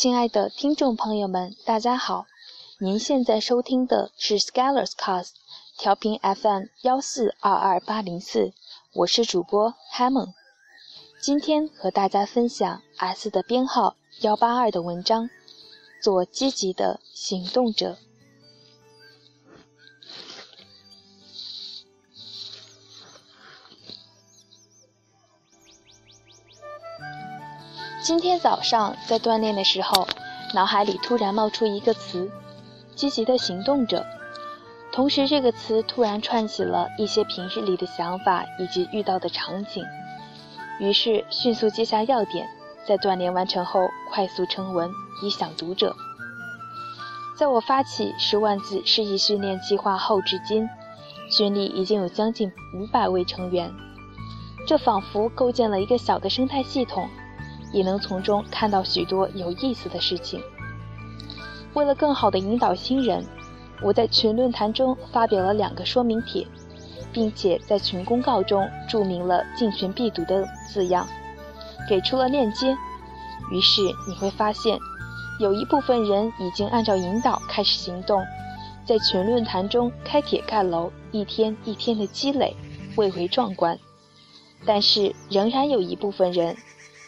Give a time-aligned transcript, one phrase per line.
[0.00, 2.28] 亲爱的听众朋友们，大家好！
[2.78, 5.30] 您现在收听的是 Scholars Cast
[5.76, 8.52] 调频 FM 幺四二二八零四，
[8.94, 10.34] 我是主播 Hammond。
[11.20, 15.28] 今天和大家分享 S 的编号幺八二的文章，
[16.00, 17.98] 做积极的行动者。
[28.08, 30.08] 今天早上在锻炼的时候，
[30.54, 32.30] 脑海里突然冒出一个词：
[32.94, 34.02] 积极的行动者。
[34.90, 39.84] 同时，这个词突然串起了一些平日里的想法以及遇到的场景。
[40.80, 42.48] 于是，迅速记下要点，
[42.86, 44.90] 在锻炼完成后快速成文，
[45.22, 45.94] 以响读者。
[47.36, 50.66] 在我发起十万字示意训练计划后至今，
[51.30, 53.70] 群里已经有将近五百位成员，
[54.66, 57.06] 这仿佛构建了一个小的生态系统。
[57.72, 60.40] 也能从中看到许多有意思的事情。
[61.74, 63.24] 为了更好地引导新人，
[63.82, 66.46] 我在群论坛中发表了两个说明帖，
[67.12, 71.06] 并且在群公告中注明了“进群必读”的字样，
[71.88, 72.76] 给出了链接。
[73.52, 74.78] 于是你会发现，
[75.38, 78.24] 有一部分人已经按照引导开始行动，
[78.84, 82.56] 在群论坛中开帖盖楼，一天一天的积累，
[82.96, 83.78] 蔚为壮观。
[84.66, 86.56] 但是仍然有一部分人。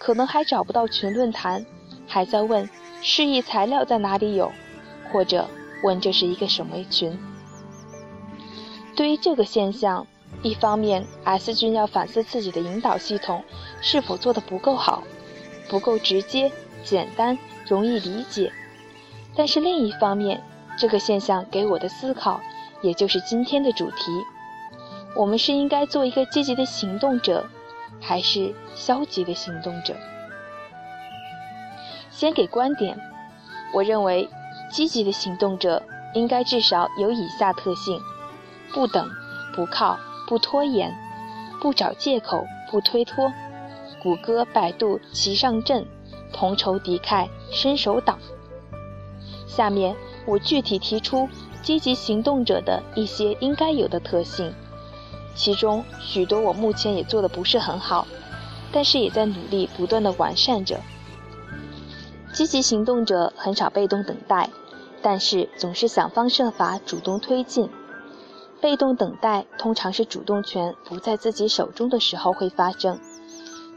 [0.00, 1.66] 可能还找不到群论坛，
[2.08, 2.66] 还在问
[3.02, 4.50] 示意材料在哪里有，
[5.12, 5.46] 或者
[5.82, 7.16] 问这是一个什么群。
[8.96, 10.06] 对于这个现象，
[10.42, 13.44] 一方面 S 君要反思自己的引导系统
[13.82, 15.02] 是否做得不够好，
[15.68, 16.50] 不够直接、
[16.82, 18.50] 简单、容易理解；
[19.36, 20.42] 但是另一方面，
[20.78, 22.40] 这个现象给我的思考，
[22.80, 24.10] 也就是今天的主题：
[25.14, 27.44] 我们是应该做一个积极的行动者。
[28.00, 29.94] 还是消极的行动者。
[32.10, 32.98] 先给观点，
[33.72, 34.28] 我认为
[34.70, 35.82] 积极的行动者
[36.14, 37.98] 应该至少有以下特性：
[38.72, 39.08] 不等、
[39.54, 40.94] 不靠、不拖延、
[41.60, 43.32] 不找借口、不推脱、
[44.02, 45.86] 谷歌、百度齐上阵、
[46.32, 48.18] 同仇敌忾、伸手党。
[49.46, 49.94] 下面
[50.26, 51.28] 我具体提出
[51.62, 54.52] 积极行动者的一些应该有的特性。
[55.34, 58.06] 其中许多我目前也做的不是很好，
[58.72, 60.80] 但是也在努力不断的完善着。
[62.32, 64.50] 积极行动者很少被动等待，
[65.02, 67.70] 但是总是想方设法主动推进。
[68.60, 73.00] 被动等待通常是主动权不在自己手中的时候会发生，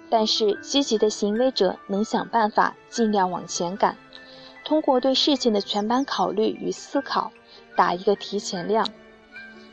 [0.10, 3.98] 但是积极的行为者能想办法尽量往前赶，
[4.66, 7.32] 通过对事情的全盘考虑与思考，
[7.78, 8.86] 打一个提前量。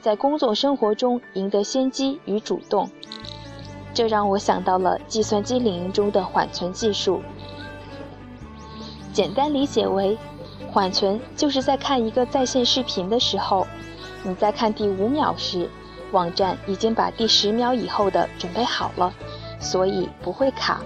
[0.00, 2.88] 在工作生活中赢得先机与主动，
[3.93, 7.21] 这让我想到了计算机领域中的缓存技术。
[9.12, 10.16] 简单理解为，
[10.71, 13.66] 缓存就是在看一个在线视频的时候，
[14.22, 15.69] 你在看第五秒时，
[16.12, 19.12] 网站已经把第十秒以后的准备好了，
[19.59, 20.81] 所以不会卡。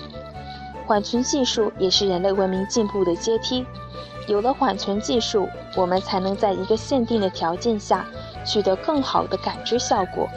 [0.86, 3.64] 缓存技术也是人类文明进步的阶梯。
[4.26, 8.06] 有了缓存技术，我们才能在一个限定的条件下。
[8.44, 10.28] 取得更好的感知效果。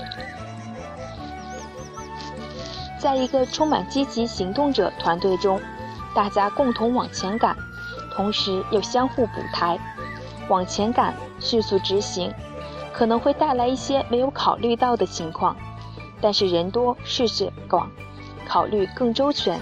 [2.99, 5.61] 在一个充满积极行动者团队中，
[6.15, 7.55] 大家共同往前赶，
[8.15, 9.77] 同时又相互补台。
[10.49, 12.33] 往前赶，迅速执行，
[12.91, 15.55] 可能会带来一些没有考虑到的情况，
[16.19, 17.91] 但是人多事事广，
[18.47, 19.59] 考虑更周全。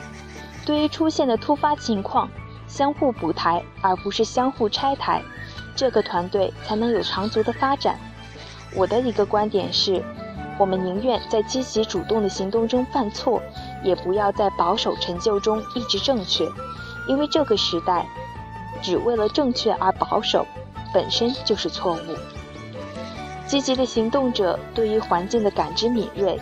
[0.65, 2.29] 对于出现的突发情况，
[2.67, 5.21] 相互补台而不是相互拆台，
[5.75, 7.99] 这个团队才能有长足的发展。
[8.75, 10.03] 我的一个观点是，
[10.57, 13.41] 我们宁愿在积极主动的行动中犯错，
[13.83, 16.45] 也不要在保守陈旧中一直正确，
[17.07, 18.05] 因为这个时代，
[18.81, 20.45] 只为了正确而保守，
[20.93, 22.15] 本身就是错误。
[23.47, 26.37] 积极的行动者对于环境的感知敏锐，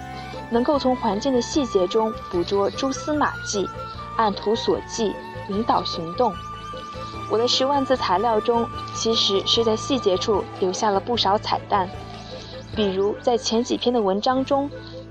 [0.49, 3.69] 能够从环境的细节中捕捉蛛丝马迹，
[4.17, 5.13] 按图索骥，
[5.49, 6.33] 引导行动。
[7.29, 11.89] 我的十万字材料中，其实是在细节处留下了不少彩蛋。
[12.75, 14.69] 比如在前几篇的文章中，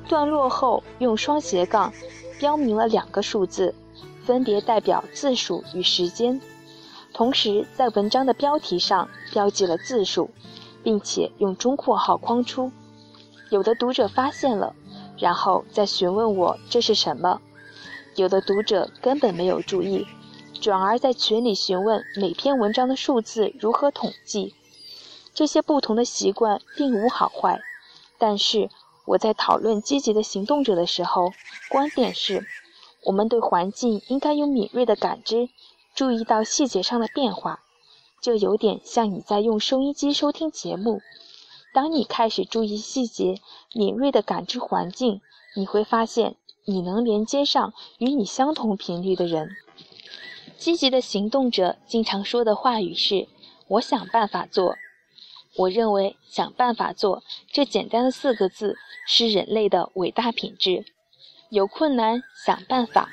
[0.09, 1.93] 段落后用双斜杠
[2.38, 3.75] 标明了两个数字，
[4.25, 6.41] 分别代表字数与时间。
[7.12, 10.31] 同时在文章的标题上标记了字数，
[10.82, 12.73] 并且用中括号框出。
[13.50, 14.75] 有的读者发现了，
[15.19, 17.38] 然后再询问我这是什么；
[18.17, 20.06] 有的读者根本没有注意，
[20.61, 24.55] 转而在群里询问每篇文章的数字如何统计。
[25.34, 27.61] 这些不同的习惯并无好坏，
[28.19, 28.69] 但是
[29.06, 31.32] 我在讨论积极的行动者的时候，
[31.70, 32.46] 观点是：
[33.05, 35.49] 我们对环境应该有敏锐的感知，
[35.94, 37.61] 注意到细节上的变化，
[38.20, 41.00] 就有点像你在用收音机收听节目。
[41.73, 43.40] 当你开始注意细节，
[43.73, 45.23] 敏锐地感知环境，
[45.56, 46.37] 你会发现
[46.67, 49.56] 你能连接上与你相同频率的人。
[50.58, 53.26] 积极的行动者经常说的话语是
[53.67, 54.76] ：“我想办法做。”
[55.56, 57.22] 我认为“想办法做”
[57.52, 58.76] 这简单的四个字
[59.06, 60.84] 是人类的伟大品质。
[61.50, 63.10] 有困难想办法，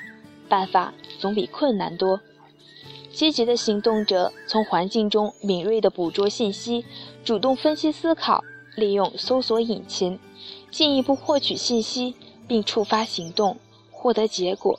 [0.48, 2.20] 办法总比困难多。
[3.12, 6.86] 积极的行动者从环境中敏锐地捕捉信息，
[7.22, 8.42] 主动分析思考，
[8.76, 10.18] 利用搜索引擎，
[10.70, 12.14] 进一步获取信息，
[12.48, 13.58] 并触发行动，
[13.90, 14.78] 获得结果。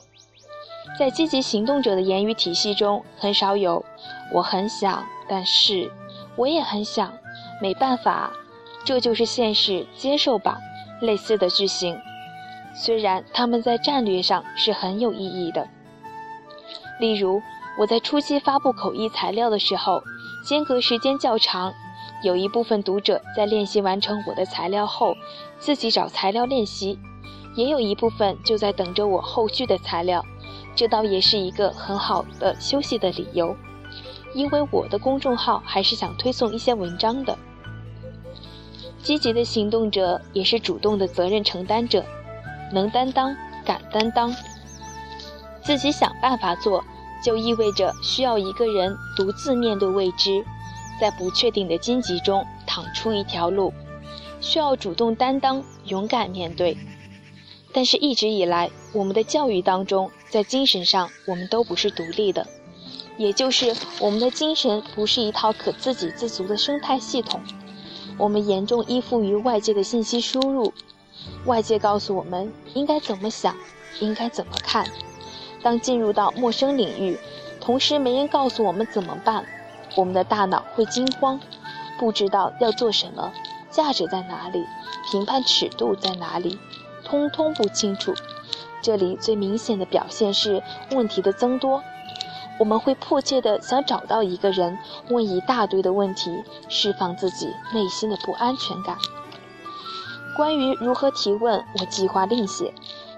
[0.98, 3.84] 在积极行动者的言语体系中，很少有
[4.34, 5.90] “我很想，但是
[6.36, 7.16] 我也很想，
[7.62, 8.32] 没办法，
[8.84, 10.58] 这就是现实，接受吧”
[11.00, 11.96] 类似的句型。
[12.74, 15.68] 虽然他们在战略上是很有意义的，
[16.98, 17.40] 例如
[17.78, 20.02] 我在初期发布口译材料的时候，
[20.44, 21.72] 间隔时间较长，
[22.24, 25.14] 有一部分读者在练习完成我的材料后，
[25.60, 26.98] 自己找材料练习，
[27.54, 30.24] 也有一部分就在等着我后续的材料，
[30.74, 33.54] 这倒也是一个很好的休息的理由，
[34.34, 37.38] 因为我的公众号还是想推送一些文章的。
[39.02, 42.04] 积极的行动者也是主动的责任承担者。
[42.72, 44.34] 能担当，敢担当，
[45.62, 46.82] 自己想办法做，
[47.22, 50.42] 就意味着需要一个人独自面对未知，
[50.98, 53.74] 在不确定的荆棘中淌出一条路，
[54.40, 56.78] 需要主动担当，勇敢面对。
[57.74, 62.46] 但是，一直以来，我们的教育当中，在精神上，我们都不是独立的，
[63.18, 67.40] 也就是我们的精神不是一套可自给自足的生态系统，
[68.18, 70.72] 我们严重依附于外界的信息输入。
[71.46, 73.54] 外界告诉我们应该怎么想，
[74.00, 74.86] 应该怎么看。
[75.62, 77.18] 当进入到陌生领域，
[77.60, 79.44] 同时没人告诉我们怎么办，
[79.96, 81.40] 我们的大脑会惊慌，
[81.98, 83.32] 不知道要做什么，
[83.70, 84.64] 价值在哪里，
[85.10, 86.58] 评判尺度在哪里，
[87.04, 88.12] 通通不清楚。
[88.80, 90.60] 这里最明显的表现是
[90.90, 91.80] 问题的增多，
[92.58, 94.78] 我们会迫切的想找到一个人，
[95.08, 98.96] 问一大堆的问题，释放自己内心的不安全感。
[100.36, 102.72] 关于如何提问，我计划另写。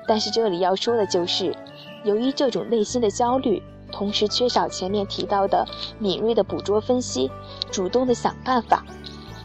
[0.07, 1.57] 但是这里要说的就是，
[2.05, 5.67] 由于这种内心的焦虑，同时缺少前面提到的
[5.99, 7.31] 敏锐的捕捉分析、
[7.71, 8.85] 主动的想办法，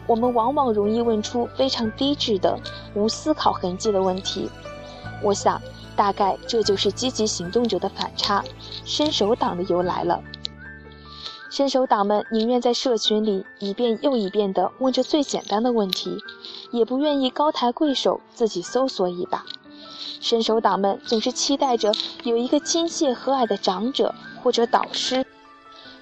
[0.06, 2.58] 我们往往容易问出非常低质的、
[2.94, 4.50] 无思考痕迹的问题。
[5.22, 5.60] 我想，
[6.00, 8.42] 大概这就是积极行动者的反差，
[8.86, 10.22] 伸手党的由来了。
[11.50, 16.16] 伸手党们宁愿在社群里一遍又一遍地问着最简单的问题，
[16.72, 19.44] 也不愿意高抬贵手自己搜索一把。
[20.22, 21.92] 伸手党们总是期待着
[22.22, 25.26] 有一个亲切和蔼的长者或者导师，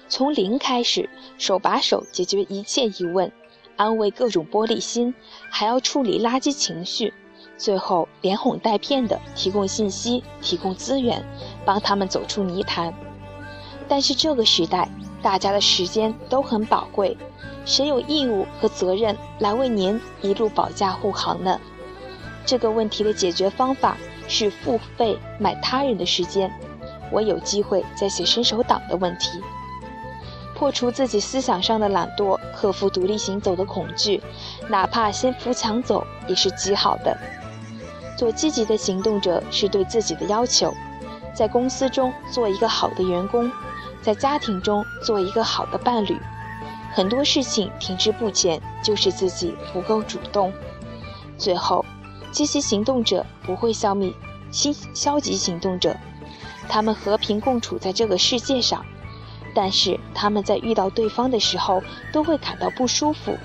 [0.07, 3.29] 从零开始，手把手解决一切疑问，
[3.75, 5.13] 安慰各种玻璃心，
[5.49, 7.13] 还要处理垃圾情绪，
[7.59, 11.23] 最后连哄带骗地提供信息、提供资源，
[11.63, 12.91] 帮他们走出泥潭。
[13.87, 14.89] 但是这个时代。
[15.21, 17.17] 大家的时间都很宝贵，
[17.65, 21.59] 谁有义务和责任来为您一路保驾护航呢？
[22.45, 23.97] 这个问题的解决方法
[24.29, 26.49] 是付费买他人的时间。
[27.11, 29.41] 我有机会再写伸手党的问题，
[30.55, 34.23] 破除自己思想上的懒惰，克服独立行走的恐惧，
[34.69, 37.17] 哪怕先扶墙走也是极好的。
[38.19, 40.73] 做积极的行动者是对自己的要求，
[41.33, 43.49] 在公司中做一个好的员工。
[44.01, 46.19] 在家庭中做一个好的伴侣，
[46.91, 50.51] 很多事情停滞不前，就是自己不够主动。
[51.37, 51.85] 最后，
[52.29, 54.13] 积极行动者不会消灭
[54.51, 55.95] 消消极行动者，
[56.67, 58.85] 他们和平共处在这个世界上，
[59.55, 63.37] 但是他们在遇到对方的时候都会感到不舒服。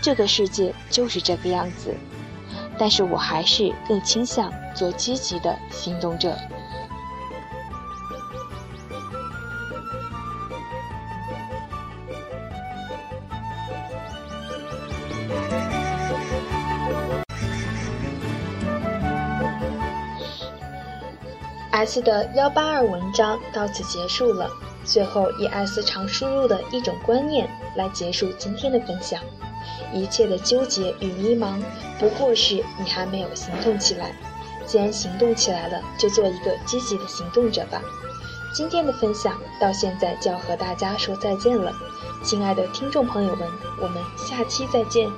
[0.00, 1.94] 这个世界就是这个样子，
[2.78, 6.36] 但是我还是更倾向做积极的行动者。
[21.70, 24.50] S 的幺八二文章到此结束了。
[24.84, 29.22] 最后以 S 常输入的一种观念来结束今天的分享：
[29.92, 31.60] 一切的纠结与迷茫，
[31.98, 34.12] 不过是你还没有行动起来。
[34.66, 37.80] 既然行动起来了，就做一个积极的行动者吧。
[38.54, 41.72] 今天的分享到现在就要和大家说再见了，
[42.22, 43.48] 亲爱的听众朋友们，
[43.80, 45.08] 我们下期再见。